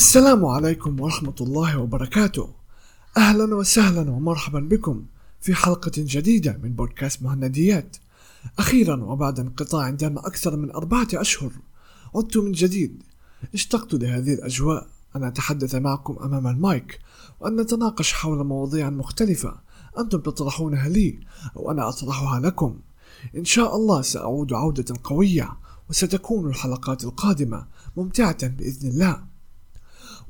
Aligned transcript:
السلام 0.00 0.44
عليكم 0.44 1.00
ورحمة 1.00 1.34
الله 1.40 1.78
وبركاته. 1.78 2.48
أهلا 3.16 3.54
وسهلا 3.54 4.10
ومرحبا 4.10 4.60
بكم 4.60 5.04
في 5.40 5.54
حلقة 5.54 5.92
جديدة 5.96 6.60
من 6.62 6.72
بودكاست 6.72 7.22
مهنديات. 7.22 7.96
أخيرا 8.58 9.04
وبعد 9.04 9.40
انقطاع 9.40 9.90
دام 9.90 10.18
أكثر 10.18 10.56
من 10.56 10.70
أربعة 10.70 11.08
أشهر 11.14 11.52
عدت 12.14 12.36
من 12.36 12.52
جديد. 12.52 13.02
اشتقت 13.54 13.94
لهذه 13.94 14.34
الأجواء. 14.34 14.86
أن 15.16 15.24
أتحدث 15.24 15.74
معكم 15.74 16.16
أمام 16.22 16.46
المايك 16.46 16.98
وأن 17.40 17.60
نتناقش 17.60 18.12
حول 18.12 18.46
مواضيع 18.46 18.90
مختلفة 18.90 19.54
أنتم 19.98 20.20
تطرحونها 20.20 20.88
لي 20.88 21.20
أو 21.56 21.70
أنا 21.70 21.88
أطرحها 21.88 22.40
لكم. 22.40 22.78
إن 23.36 23.44
شاء 23.44 23.76
الله 23.76 24.02
سأعود 24.02 24.52
عودة 24.52 24.94
قوية 25.04 25.48
وستكون 25.90 26.48
الحلقات 26.48 27.04
القادمة 27.04 27.66
ممتعة 27.96 28.48
بإذن 28.48 28.88
الله. 28.88 29.29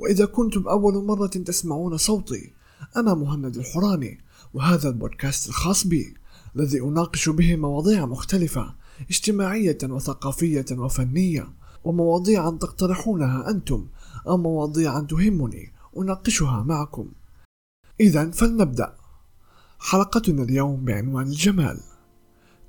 وإذا 0.00 0.24
كنتم 0.24 0.68
أول 0.68 1.04
مرة 1.04 1.26
تسمعون 1.26 1.96
صوتي 1.96 2.52
أنا 2.96 3.14
مهند 3.14 3.56
الحراني 3.56 4.18
وهذا 4.54 4.88
البودكاست 4.88 5.48
الخاص 5.48 5.86
بي 5.86 6.14
الذي 6.56 6.80
أناقش 6.80 7.28
به 7.28 7.56
مواضيع 7.56 8.06
مختلفة 8.06 8.74
اجتماعية 9.10 9.78
وثقافية 9.82 10.64
وفنية 10.72 11.48
ومواضيعا 11.84 12.50
تقترحونها 12.50 13.50
أنتم 13.50 13.86
أو 14.26 14.36
مواضيعا 14.36 15.00
تهمني 15.00 15.72
أناقشها 15.96 16.62
معكم. 16.62 17.08
إذا 18.00 18.30
فلنبدأ. 18.30 18.94
حلقتنا 19.78 20.42
اليوم 20.42 20.84
بعنوان 20.84 21.26
الجمال. 21.26 21.80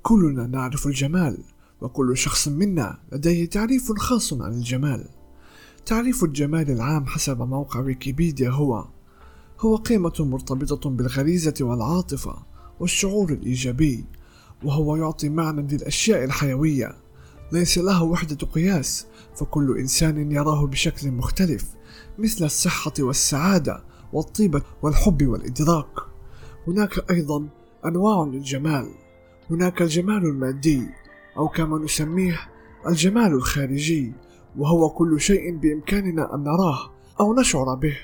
كلنا 0.02 0.46
نعرف 0.46 0.86
الجمال 0.86 1.44
وكل 1.80 2.16
شخص 2.16 2.48
منا 2.48 2.98
لديه 3.12 3.48
تعريف 3.48 3.92
خاص 3.92 4.32
عن 4.32 4.52
الجمال. 4.52 5.21
تعريف 5.86 6.24
الجمال 6.24 6.70
العام 6.70 7.06
حسب 7.06 7.42
موقع 7.42 7.80
ويكيبيديا 7.80 8.50
هو 8.50 8.84
هو 9.60 9.76
قيمة 9.76 10.12
مرتبطة 10.20 10.90
بالغريزة 10.90 11.54
والعاطفة 11.60 12.36
والشعور 12.80 13.32
الإيجابي 13.32 14.04
وهو 14.64 14.96
يعطي 14.96 15.28
معنى 15.28 15.62
للأشياء 15.62 16.24
الحيوية. 16.24 16.96
ليس 17.52 17.78
له 17.78 18.02
وحدة 18.02 18.46
قياس 18.46 19.06
فكل 19.36 19.78
إنسان 19.78 20.32
يراه 20.32 20.66
بشكل 20.66 21.10
مختلف 21.10 21.64
مثل 22.18 22.44
الصحة 22.44 22.92
والسعادة 22.98 23.84
والطيبة 24.12 24.62
والحب 24.82 25.26
والإدراك. 25.26 25.98
هناك 26.66 27.10
أيضا 27.10 27.48
أنواع 27.84 28.24
للجمال 28.24 28.88
هناك 29.50 29.82
الجمال 29.82 30.24
المادي 30.26 30.82
أو 31.36 31.48
كما 31.48 31.78
نسميه 31.78 32.40
الجمال 32.88 33.32
الخارجي 33.32 34.12
وهو 34.58 34.88
كل 34.88 35.20
شيء 35.20 35.56
بإمكاننا 35.56 36.34
أن 36.34 36.44
نراه 36.44 36.78
أو 37.20 37.34
نشعر 37.34 37.74
به 37.74 37.96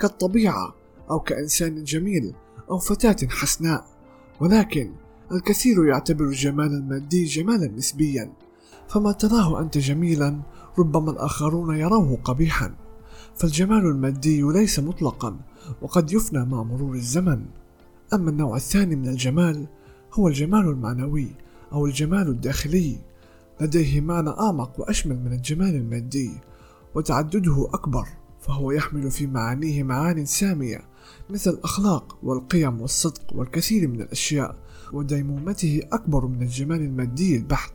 كالطبيعة 0.00 0.74
أو 1.10 1.20
كإنسان 1.20 1.84
جميل 1.84 2.34
أو 2.70 2.78
فتاة 2.78 3.28
حسناء. 3.28 3.84
ولكن 4.40 4.92
الكثير 5.32 5.86
يعتبر 5.86 6.24
الجمال 6.24 6.66
المادي 6.66 7.24
جمالا 7.24 7.66
نسبيا. 7.66 8.32
فما 8.88 9.12
تراه 9.12 9.60
أنت 9.60 9.78
جميلا 9.78 10.40
ربما 10.78 11.10
الآخرون 11.10 11.76
يروه 11.76 12.18
قبيحا. 12.24 12.74
فالجمال 13.36 13.86
المادي 13.86 14.42
ليس 14.42 14.80
مطلقا 14.80 15.36
وقد 15.82 16.12
يفنى 16.12 16.44
مع 16.44 16.62
مرور 16.62 16.94
الزمن. 16.94 17.44
أما 18.14 18.30
النوع 18.30 18.56
الثاني 18.56 18.96
من 18.96 19.08
الجمال 19.08 19.66
هو 20.12 20.28
الجمال 20.28 20.68
المعنوي 20.68 21.28
أو 21.72 21.86
الجمال 21.86 22.28
الداخلي. 22.28 22.96
لديه 23.60 24.00
معنى 24.00 24.30
أعمق 24.30 24.80
وأشمل 24.80 25.18
من 25.18 25.32
الجمال 25.32 25.74
المادي 25.74 26.30
وتعدده 26.94 27.68
أكبر 27.74 28.08
فهو 28.40 28.70
يحمل 28.70 29.10
في 29.10 29.26
معانيه 29.26 29.82
معان 29.82 30.26
سامية 30.26 30.80
مثل 31.30 31.50
الأخلاق 31.50 32.18
والقيم 32.22 32.80
والصدق 32.80 33.22
والكثير 33.32 33.88
من 33.88 34.00
الأشياء 34.00 34.56
وديمومته 34.92 35.80
أكبر 35.92 36.26
من 36.26 36.42
الجمال 36.42 36.80
المادي 36.80 37.36
البحت. 37.36 37.72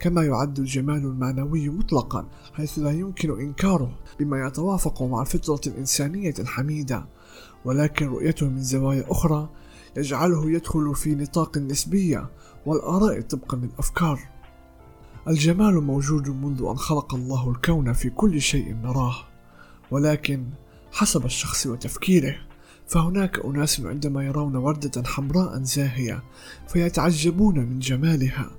كما 0.00 0.24
يعد 0.24 0.58
الجمال 0.58 0.96
المعنوي 0.96 1.68
مطلقا 1.68 2.28
حيث 2.52 2.78
لا 2.78 2.90
يمكن 2.90 3.40
إنكاره 3.40 3.98
بما 4.20 4.46
يتوافق 4.46 5.02
مع 5.02 5.22
الفطرة 5.22 5.60
الإنسانية 5.66 6.34
الحميدة. 6.38 7.06
ولكن 7.64 8.06
رؤيته 8.06 8.48
من 8.48 8.62
زوايا 8.62 9.04
أخرى 9.08 9.48
يجعله 9.96 10.50
يدخل 10.50 10.94
في 10.94 11.14
نطاق 11.14 11.56
النسبية 11.56 12.30
والآراء 12.66 13.20
طبقا 13.20 13.56
للأفكار. 13.56 14.20
الجمال 15.28 15.80
موجود 15.80 16.28
منذ 16.28 16.64
أن 16.70 16.76
خلق 16.76 17.14
الله 17.14 17.50
الكون 17.50 17.92
في 17.92 18.10
كل 18.10 18.40
شيء 18.40 18.74
نراه 18.74 19.16
ولكن 19.90 20.46
حسب 20.92 21.24
الشخص 21.24 21.66
وتفكيره 21.66 22.36
فهناك 22.86 23.38
أناس 23.44 23.80
عندما 23.80 24.24
يرون 24.24 24.56
وردة 24.56 25.02
حمراء 25.02 25.62
زاهية 25.62 26.22
فيتعجبون 26.68 27.58
من 27.58 27.78
جمالها 27.78 28.50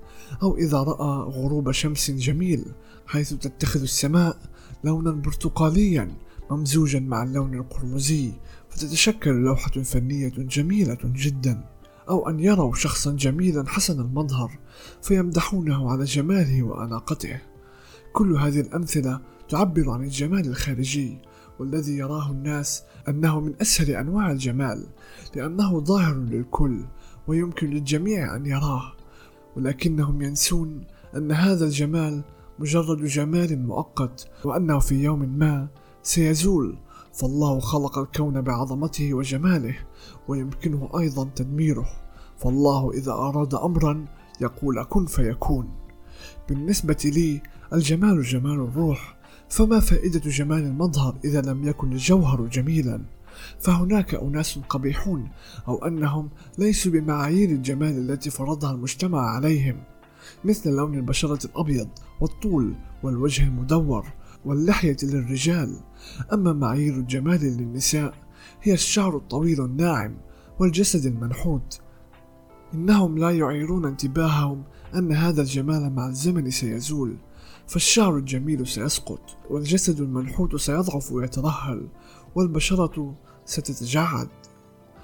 أو 0.44 0.58
إذا 0.58 0.78
رأى 0.78 1.32
غروب 1.32 1.72
شمس 1.72 2.12
جميل 2.12 2.66
حيث 3.08 3.34
تتخذ 3.34 3.82
السماء 3.82 4.38
لونا 4.84 5.12
برتقاليا 5.12 6.12
ممزوجا 6.52 7.00
مع 7.00 7.24
اللون 7.24 7.54
القرمزي 7.54 8.32
فتتشكل 8.70 9.32
لوحة 9.32 9.72
فنية 9.72 10.30
جميلة 10.38 10.98
جدا. 11.04 11.73
أو 12.10 12.30
أن 12.30 12.40
يروا 12.40 12.76
شخصا 12.76 13.12
جميلا 13.12 13.68
حسن 13.68 14.00
المظهر 14.00 14.60
فيمدحونه 15.02 15.92
على 15.92 16.04
جماله 16.04 16.64
وأناقته. 16.64 17.42
كل 18.14 18.36
هذه 18.36 18.60
الأمثلة 18.60 19.20
تعبر 19.50 19.90
عن 19.90 20.04
الجمال 20.04 20.48
الخارجي 20.48 21.18
والذي 21.60 21.98
يراه 21.98 22.32
الناس 22.32 22.84
أنه 23.10 23.40
من 23.40 23.54
أسهل 23.62 23.90
أنواع 23.92 24.32
الجمال 24.32 24.88
لأنه 25.36 25.80
ظاهر 25.80 26.16
للكل 26.16 26.86
ويمكن 27.28 27.70
للجميع 27.70 28.36
أن 28.36 28.46
يراه. 28.46 28.94
ولكنهم 29.58 30.22
ينسون 30.22 30.84
أن 31.16 31.32
هذا 31.32 31.66
الجمال 31.66 32.24
مجرد 32.60 33.06
جمال 33.06 33.68
مؤقت 33.68 34.28
وأنه 34.46 34.80
في 34.80 35.04
يوم 35.04 35.40
ما 35.40 35.68
سيزول 36.04 36.78
فالله 37.14 37.60
خلق 37.60 37.98
الكون 37.98 38.42
بعظمته 38.42 39.14
وجماله 39.14 39.76
ويمكنه 40.28 40.90
أيضا 41.00 41.30
تدميره. 41.36 41.88
فالله 42.38 42.92
إذا 42.92 43.12
أراد 43.12 43.56
أمرا 43.56 44.06
يقول 44.42 44.84
كن 44.84 45.06
فيكون. 45.06 45.70
بالنسبة 46.50 46.98
لي 47.06 47.42
الجمال 47.74 48.24
جمال 48.24 48.54
الروح. 48.54 49.18
فما 49.50 49.80
فائدة 49.80 50.20
جمال 50.20 50.64
المظهر 50.64 51.16
إذا 51.26 51.42
لم 51.42 51.68
يكن 51.68 51.92
الجوهر 51.92 52.48
جميلا؟ 52.48 53.02
فهناك 53.60 54.16
أناس 54.16 54.60
قبيحون 54.70 55.30
أو 55.68 55.86
أنهم 55.86 56.30
ليسوا 56.58 56.92
بمعايير 56.92 57.50
الجمال 57.50 58.12
التي 58.12 58.30
فرضها 58.30 58.72
المجتمع 58.72 59.30
عليهم. 59.30 59.84
مثل 60.46 60.70
لون 60.70 60.96
البشرة 60.96 61.46
الأبيض 61.46 61.90
والطول 62.22 62.76
والوجه 63.04 63.44
المدور. 63.44 64.06
واللحية 64.46 64.98
للرجال. 65.04 65.80
أما 66.34 66.54
معايير 66.54 66.94
الجمال 66.94 67.42
للنساء 67.42 68.14
هي 68.62 68.74
الشعر 68.74 69.18
الطويل 69.18 69.66
الناعم 69.66 70.18
والجسد 70.60 71.06
المنحوت. 71.06 71.82
إنهم 72.74 73.18
لا 73.18 73.32
يعيرون 73.32 73.86
انتباههم 73.86 74.64
أن 74.96 75.12
هذا 75.12 75.42
الجمال 75.42 75.94
مع 75.96 76.08
الزمن 76.08 76.50
سيزول 76.50 77.18
فالشعر 77.68 78.18
الجميل 78.18 78.68
سيسقط 78.68 79.22
والجسد 79.50 80.02
المنحوت 80.02 80.56
سيضعف 80.56 81.12
ويترهل 81.12 81.88
والبشرة 82.36 83.16
ستتجعد. 83.46 84.30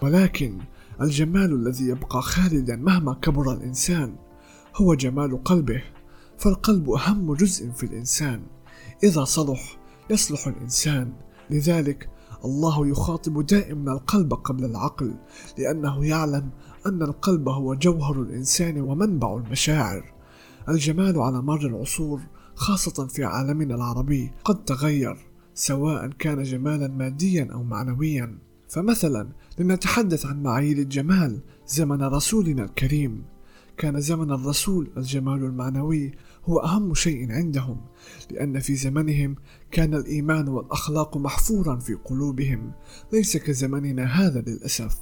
ولكن 0.02 0.58
الجمال 1.02 1.54
الذي 1.54 1.86
يبقى 1.88 2.22
خالدا 2.22 2.76
مهما 2.76 3.14
كبر 3.14 3.54
الإنسان 3.54 4.16
هو 4.76 4.94
جمال 4.94 5.44
قلبه 5.44 5.84
فالقلب 6.38 6.90
أهم 6.90 7.34
جزء 7.34 7.72
في 7.72 7.86
الإنسان. 7.86 8.42
إذا 9.04 9.24
صلح 9.24 9.78
يصلح 10.10 10.48
الإنسان. 10.48 11.14
لذلك 11.50 12.10
الله 12.46 12.88
يخاطب 12.88 13.46
دائما 13.46 13.92
القلب 13.94 14.34
قبل 14.34 14.66
العقل 14.66 15.16
لأنه 15.58 16.06
يعلم 16.06 16.50
أن 16.86 17.02
القلب 17.02 17.50
هو 17.50 17.76
جوهر 17.76 18.22
الإنسان 18.22 18.82
ومنبع 18.82 19.38
المشاعر. 19.38 20.14
الجمال 20.70 21.22
على 21.22 21.42
مر 21.42 21.66
العصور 21.66 22.22
خاصة 22.56 23.08
في 23.08 23.24
عالمنا 23.24 23.76
العربي 23.76 24.32
قد 24.44 24.66
تغير 24.66 25.18
سواء 25.54 26.08
كان 26.08 26.44
جمالا 26.44 26.88
ماديا 26.88 27.50
أو 27.54 27.64
معنويا. 27.64 28.38
فمثلا 28.70 29.30
لنتحدث 29.60 30.26
عن 30.26 30.44
معايير 30.44 30.78
الجمال 30.78 31.42
زمن 31.68 32.04
رسولنا 32.04 32.64
الكريم. 32.64 33.24
كان 33.80 34.02
زمن 34.02 34.32
الرسول 34.32 34.92
الجمال 34.98 35.44
المعنوي 35.44 36.12
هو 36.46 36.60
أهم 36.60 36.94
شيء 36.94 37.32
عندهم 37.32 37.82
لأن 38.32 38.60
في 38.60 38.76
زمنهم 38.76 39.36
كان 39.72 39.94
الإيمان 39.94 40.48
والأخلاق 40.48 41.18
محفورا 41.18 41.76
في 41.76 41.94
قلوبهم 41.94 42.72
ليس 43.14 43.38
كزمننا 43.38 44.06
هذا 44.06 44.42
للأسف. 44.42 44.98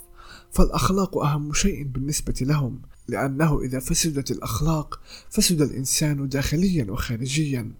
فالأخلاق 0.52 1.18
أهم 1.18 1.54
شيء 1.54 1.84
بالنسبة 1.84 2.34
لهم 2.42 2.82
لأنه 3.08 3.62
إذا 3.62 3.80
فسدت 3.80 4.32
الأخلاق 4.32 5.00
فسد 5.30 5.62
الإنسان 5.62 6.30
داخليا 6.30 6.92
وخارجيا. 6.92 7.72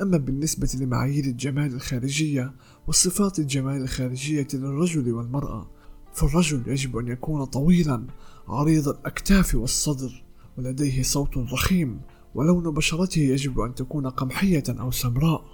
أما 0.00 0.16
بالنسبة 0.16 0.68
لمعايير 0.74 1.24
الجمال 1.24 1.74
الخارجية 1.74 2.54
والصفات 2.86 3.38
الجمال 3.38 3.82
الخارجية 3.82 4.48
للرجل 4.54 5.12
والمرأة 5.12 5.70
فالرجل 6.14 6.62
يجب 6.66 6.96
أن 6.96 7.08
يكون 7.08 7.44
طويلا 7.44 8.06
عريض 8.48 8.88
الأكتاف 8.88 9.54
والصدر. 9.54 10.31
ولديه 10.58 11.02
صوت 11.02 11.38
رخيم 11.38 12.00
ولون 12.34 12.74
بشرته 12.74 13.20
يجب 13.20 13.60
أن 13.60 13.74
تكون 13.74 14.06
قمحية 14.06 14.64
أو 14.68 14.90
سمراء. 14.90 15.44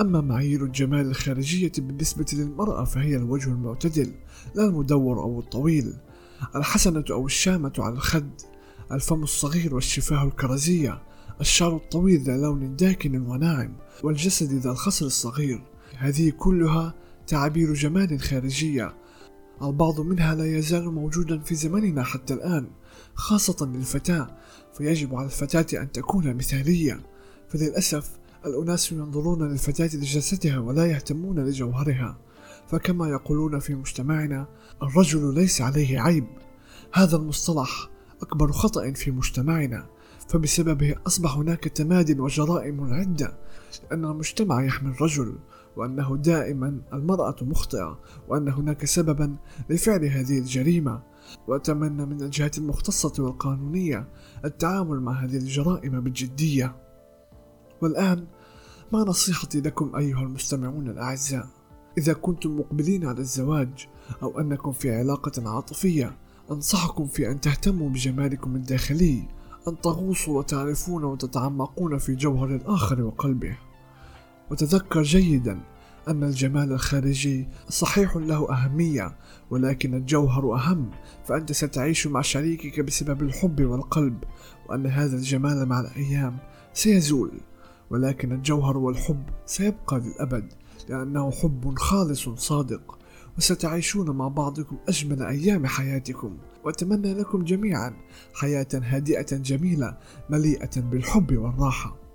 أما 0.00 0.20
معايير 0.20 0.64
الجمال 0.64 1.06
الخارجية 1.06 1.72
بالنسبة 1.78 2.26
للمرأة 2.32 2.84
فهي 2.84 3.16
الوجه 3.16 3.48
المعتدل 3.48 4.12
لا 4.54 4.64
المدور 4.64 5.22
أو 5.22 5.40
الطويل. 5.40 5.94
الحسنة 6.56 7.04
أو 7.10 7.26
الشامة 7.26 7.72
على 7.78 7.94
الخد 7.94 8.30
الفم 8.92 9.22
الصغير 9.22 9.74
والشفاه 9.74 10.24
الكرزية 10.24 11.02
الشعر 11.40 11.76
الطويل 11.76 12.20
ذا 12.20 12.36
لون 12.36 12.76
داكن 12.76 13.26
وناعم 13.26 13.76
والجسد 14.04 14.52
ذا 14.52 14.70
الخصر 14.70 15.06
الصغير. 15.06 15.62
هذه 15.96 16.30
كلها 16.30 16.94
تعابير 17.26 17.74
جمال 17.74 18.20
خارجية. 18.20 18.94
البعض 19.62 20.00
منها 20.00 20.34
لا 20.34 20.56
يزال 20.58 20.94
موجودا 20.94 21.38
في 21.38 21.54
زمننا 21.54 22.02
حتى 22.02 22.34
الآن. 22.34 22.66
خاصة 23.14 23.66
للفتاة 23.66 24.36
فيجب 24.72 25.14
على 25.14 25.26
الفتاة 25.26 25.82
أن 25.82 25.92
تكون 25.92 26.34
مثالية. 26.34 27.00
فللأسف 27.48 28.10
الأناس 28.46 28.92
ينظرون 28.92 29.48
للفتاة 29.48 29.96
لجسدها 29.96 30.58
ولا 30.58 30.86
يهتمون 30.86 31.44
لجوهرها. 31.44 32.18
فكما 32.68 33.08
يقولون 33.08 33.58
في 33.58 33.74
مجتمعنا 33.74 34.46
الرجل 34.82 35.34
ليس 35.34 35.60
عليه 35.60 36.00
عيب. 36.00 36.26
هذا 36.92 37.16
المصطلح 37.16 37.90
أكبر 38.22 38.52
خطأ 38.52 38.92
في 38.92 39.10
مجتمعنا. 39.10 39.86
فبسببه 40.28 40.94
أصبح 41.06 41.36
هناك 41.36 41.64
تماد 41.64 42.20
وجرائم 42.20 42.94
عدة. 42.94 43.38
لأن 43.90 44.04
المجتمع 44.04 44.64
يحمي 44.64 44.90
الرجل 44.90 45.38
وأنه 45.76 46.16
دائما 46.16 46.80
المرأة 46.92 47.36
مخطئة 47.42 47.98
وأن 48.28 48.48
هناك 48.48 48.84
سببا 48.84 49.36
لفعل 49.70 50.04
هذه 50.04 50.38
الجريمة. 50.38 51.02
وأتمنى 51.48 52.06
من 52.06 52.22
الجهات 52.22 52.58
المختصة 52.58 53.12
والقانونية 53.18 54.08
التعامل 54.44 55.00
مع 55.00 55.12
هذه 55.12 55.36
الجرائم 55.36 56.00
بجدية 56.00 56.76
والآن 57.82 58.26
ما 58.92 58.98
نصيحتي 58.98 59.60
لكم 59.60 59.96
أيها 59.96 60.22
المستمعون 60.22 60.88
الأعزاء؟ 60.88 61.46
إذا 61.98 62.12
كنتم 62.12 62.58
مقبلين 62.58 63.06
على 63.06 63.18
الزواج 63.18 63.86
أو 64.22 64.40
أنكم 64.40 64.72
في 64.72 64.94
علاقة 64.94 65.50
عاطفية 65.50 66.16
أنصحكم 66.50 67.06
في 67.06 67.30
أن 67.30 67.40
تهتموا 67.40 67.88
بجمالكم 67.88 68.56
الداخلي 68.56 69.28
أن 69.68 69.80
تغوصوا 69.80 70.38
وتعرفون 70.38 71.04
وتتعمقون 71.04 71.98
في 71.98 72.14
جوهر 72.14 72.54
الآخر 72.54 73.02
وقلبه. 73.02 73.56
وتذكر 74.50 75.02
جيدا 75.02 75.60
أن 76.08 76.24
الجمال 76.24 76.72
الخارجي 76.72 77.48
صحيح 77.68 78.16
له 78.16 78.52
أهمية 78.52 79.16
ولكن 79.50 79.94
الجوهر 79.94 80.54
أهم 80.54 80.90
فأنت 81.24 81.52
ستعيش 81.52 82.06
مع 82.06 82.20
شريكك 82.20 82.80
بسبب 82.80 83.22
الحب 83.22 83.64
والقلب 83.64 84.24
وأن 84.68 84.86
هذا 84.86 85.16
الجمال 85.16 85.66
مع 85.66 85.80
الأيام 85.80 86.36
سيزول 86.72 87.30
ولكن 87.90 88.32
الجوهر 88.32 88.78
والحب 88.78 89.22
سيبقى 89.46 90.00
للأبد 90.00 90.52
لأنه 90.88 91.30
حب 91.30 91.78
خالص 91.78 92.28
صادق 92.28 92.98
وستعيشون 93.38 94.10
مع 94.10 94.28
بعضكم 94.28 94.76
أجمل 94.88 95.22
أيام 95.22 95.66
حياتكم 95.66 96.36
وأتمنى 96.64 97.14
لكم 97.14 97.44
جميعا 97.44 97.94
حياة 98.34 98.68
هادئة 98.74 99.36
جميلة 99.36 99.96
مليئة 100.30 100.80
بالحب 100.80 101.36
والراحة. 101.36 102.05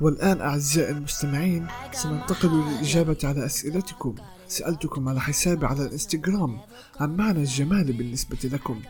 والآن 0.00 0.40
أعزائي 0.40 0.90
المستمعين 0.90 1.66
سننتقل 1.92 2.48
للإجابة 2.48 3.18
على 3.24 3.46
أسئلتكم. 3.46 4.14
سألتكم 4.48 5.08
على 5.08 5.20
حسابي 5.20 5.66
على 5.66 5.84
الإنستغرام. 5.84 6.60
عن 7.00 7.16
معنى 7.16 7.38
الجمال 7.38 7.92
بالنسبة 7.92 8.38
لكم. 8.44 8.80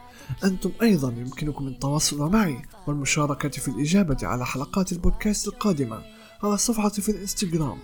أنتم 0.44 0.70
أيضا 0.82 1.08
يمكنكم 1.08 1.68
التواصل 1.68 2.30
معي 2.30 2.62
والمشاركة 2.86 3.48
في 3.48 3.68
الإجابة 3.68 4.16
على 4.22 4.46
حلقات 4.46 4.92
البودكاست 4.92 5.48
القادمة 5.48 6.02
على 6.42 6.56
صفحتي 6.56 7.02
في 7.02 7.08
الإنستغرام. 7.08 7.78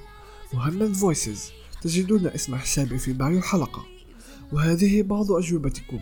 مهند 0.54 0.92
voices 0.92 1.50
تجدون 1.82 2.26
اسم 2.26 2.56
حسابي 2.56 2.98
في 2.98 3.12
bio 3.12 3.38
الحلقة. 3.38 3.84
وهذه 4.52 5.02
بعض 5.02 5.32
أجوبتكم. 5.32 6.00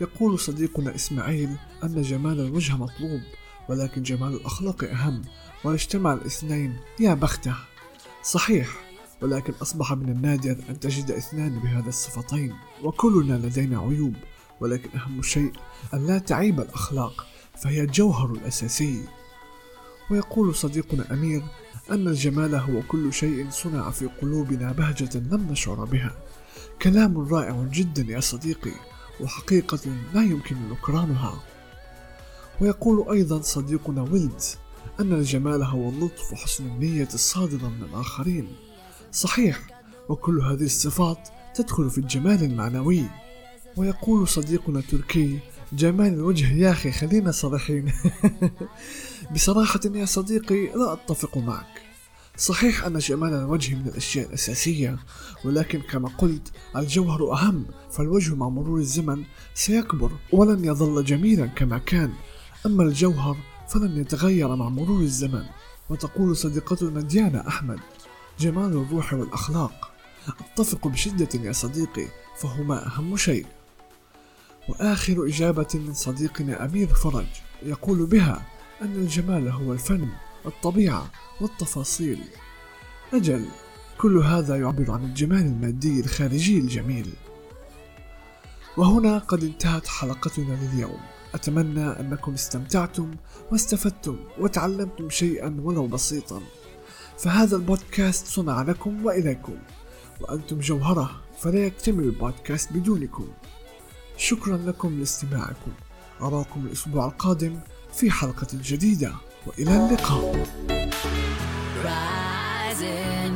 يقول 0.00 0.38
صديقنا 0.38 0.94
إسماعيل 0.94 1.56
أن 1.84 2.02
جمال 2.02 2.40
الوجه 2.40 2.76
مطلوب. 2.76 3.20
ولكن 3.68 4.02
جمال 4.02 4.34
الأخلاق 4.34 4.84
أهم 4.84 5.22
واجتمع 5.64 6.12
الاثنين. 6.12 6.76
يا 7.00 7.14
بختة. 7.14 7.54
صحيح 8.22 8.68
ولكن 9.22 9.52
أصبح 9.62 9.92
من 9.92 10.08
النادر 10.08 10.56
أن 10.68 10.80
تجد 10.80 11.10
اثنان 11.10 11.58
بهذا 11.58 11.88
الصفتين 11.88 12.54
وكلنا 12.82 13.34
لدينا 13.34 13.78
عيوب 13.78 14.14
ولكن 14.60 14.98
أهم 14.98 15.22
شيء 15.22 15.52
أن 15.94 16.06
لا 16.06 16.18
تعيب 16.18 16.60
الأخلاق 16.60 17.26
فهي 17.62 17.80
الجوهر 17.80 18.32
الأساسي. 18.32 19.04
ويقول 20.10 20.54
صديقنا 20.54 21.12
أمير 21.12 21.42
أن 21.90 22.08
الجمال 22.08 22.54
هو 22.54 22.82
كل 22.88 23.12
شيء 23.12 23.50
صنع 23.50 23.90
في 23.90 24.06
قلوبنا 24.06 24.72
بهجة 24.72 25.18
لم 25.18 25.48
نشعر 25.50 25.84
بها. 25.84 26.16
كلام 26.82 27.28
رائع 27.34 27.66
جدا 27.72 28.12
يا 28.12 28.20
صديقي 28.20 28.72
وحقيقة 29.20 29.80
لا 30.14 30.22
يمكن 30.22 30.56
نكرانها. 30.70 31.42
ويقول 32.60 33.10
أيضا 33.10 33.40
صديقنا 33.40 34.02
ويلد 34.02 34.42
أن 35.00 35.12
الجمال 35.12 35.62
هو 35.62 35.88
اللطف 35.88 36.32
وحسن 36.32 36.66
النية 36.66 37.08
الصادرة 37.14 37.68
من 37.68 37.82
الآخرين. 37.92 38.48
صحيح 39.12 39.60
وكل 40.08 40.40
هذه 40.40 40.64
الصفات 40.64 41.28
تدخل 41.54 41.90
في 41.90 41.98
الجمال 41.98 42.44
المعنوي. 42.44 43.04
ويقول 43.76 44.28
صديقنا 44.28 44.80
تركي 44.80 45.38
جمال 45.72 46.14
الوجه 46.14 46.52
يا 46.52 46.70
أخي 46.70 46.90
خلينا 46.90 47.30
صريحين. 47.30 47.92
بصراحة 49.34 49.80
يا 49.94 50.04
صديقي 50.04 50.66
لا 50.66 50.92
أتفق 50.92 51.38
معك. 51.38 51.82
صحيح 52.36 52.84
أن 52.84 52.98
جمال 52.98 53.32
الوجه 53.32 53.74
من 53.74 53.86
الأشياء 53.86 54.28
الأساسية 54.28 54.98
ولكن 55.44 55.80
كما 55.80 56.08
قلت 56.08 56.52
الجوهر 56.76 57.32
أهم 57.32 57.66
فالوجه 57.90 58.34
مع 58.34 58.48
مرور 58.48 58.78
الزمن 58.78 59.24
سيكبر 59.54 60.10
ولن 60.32 60.64
يظل 60.64 61.04
جميلا 61.04 61.46
كما 61.46 61.78
كان. 61.78 62.12
أما 62.68 62.82
الجوهر 62.82 63.36
فلن 63.68 64.00
يتغير 64.00 64.56
مع 64.56 64.68
مرور 64.68 65.00
الزمن 65.00 65.44
وتقول 65.90 66.36
صديقتنا 66.36 67.00
ديانا 67.00 67.48
أحمد 67.48 67.80
جمال 68.40 68.72
الروح 68.72 69.14
والأخلاق. 69.14 69.92
أتفق 70.40 70.88
بشدة 70.88 71.28
يا 71.34 71.52
صديقي 71.52 72.06
فهما 72.38 72.86
أهم 72.86 73.16
شيء. 73.16 73.46
وآخر 74.68 75.26
إجابة 75.26 75.66
من 75.74 75.94
صديقنا 75.94 76.64
أمير 76.64 76.86
فرج 76.86 77.26
يقول 77.62 78.06
بها 78.06 78.46
أن 78.82 78.94
الجمال 78.94 79.48
هو 79.48 79.72
الفن 79.72 80.08
والطبيعة 80.44 81.10
والتفاصيل. 81.40 82.20
أجل 83.14 83.44
كل 83.98 84.18
هذا 84.18 84.56
يعبر 84.56 84.90
عن 84.90 85.04
الجمال 85.04 85.46
المادي 85.46 86.00
الخارجي 86.00 86.58
الجميل. 86.58 87.12
وهنا 88.76 89.18
قد 89.18 89.44
انتهت 89.44 89.86
حلقتنا 89.86 90.58
لليوم. 90.62 91.00
أتمنى 91.38 92.00
أنكم 92.00 92.32
استمتعتم 92.34 93.10
واستفدتم 93.52 94.16
وتعلمتم 94.38 95.10
شيئا 95.10 95.56
ولو 95.62 95.86
بسيطا. 95.86 96.40
فهذا 97.18 97.56
البودكاست 97.56 98.26
صنع 98.26 98.62
لكم 98.62 99.06
وإليكم 99.06 99.56
وأنتم 100.20 100.58
جوهرة 100.58 101.10
فلا 101.40 101.58
يكتمل 101.58 102.04
البودكاست 102.04 102.72
بدونكم. 102.72 103.28
شكرا 104.16 104.56
لكم 104.56 104.98
لاستماعكم. 104.98 105.72
أراكم 106.22 106.66
الأسبوع 106.66 107.06
القادم 107.06 107.60
في 107.92 108.10
حلقة 108.10 108.46
جديدة 108.52 109.12
وإلى 109.46 109.76
اللقاء. 109.76 110.46
Rising, 111.84 113.34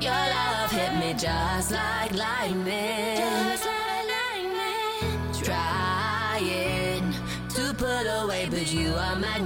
your 0.00 0.24
love 0.34 0.70
hit 0.78 0.92
me 1.02 1.10
just 1.26 1.70
like 1.70 2.12
lightning. 2.24 3.49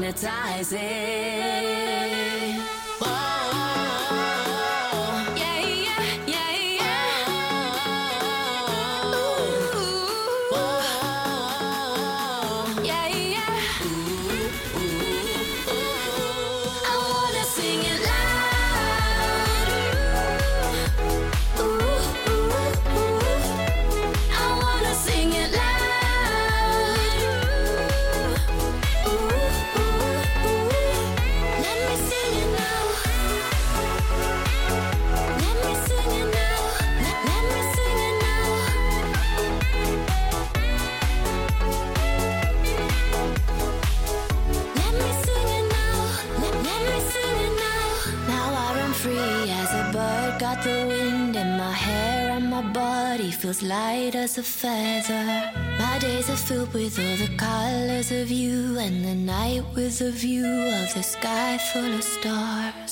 hypnotizing. 0.04 2.33
got 50.44 50.62
the 50.62 50.84
wind 50.86 51.34
in 51.36 51.56
my 51.56 51.72
hair 51.72 52.36
and 52.36 52.50
my 52.50 52.60
body 52.60 53.30
feels 53.30 53.62
light 53.62 54.14
as 54.14 54.36
a 54.36 54.42
feather. 54.42 55.26
My 55.78 55.96
days 55.98 56.28
are 56.28 56.42
filled 56.48 56.74
with 56.74 56.98
all 57.04 57.16
the 57.24 57.32
colors 57.38 58.10
of 58.12 58.30
you 58.30 58.78
and 58.78 59.02
the 59.02 59.14
night 59.14 59.64
with 59.74 60.02
a 60.02 60.10
view 60.10 60.50
of 60.80 60.92
the 60.92 61.02
sky 61.02 61.56
full 61.72 61.92
of 61.98 62.04
stars. 62.04 62.83